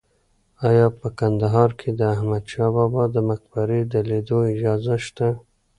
[0.69, 5.27] ایا په کندهار کې د احمد شاه بابا د مقبرې د لیدو اجازه شته؟